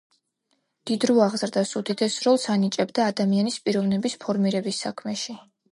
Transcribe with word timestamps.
დიდრო 0.91 1.17
აღზრდას 1.25 1.73
უდიდეს 1.81 2.17
როლს 2.29 2.49
ანიჭებდა 2.55 3.07
ადამიანის 3.15 3.63
პიროვნების 3.69 4.21
ფორმირების 4.27 4.87
საქმეში. 4.87 5.43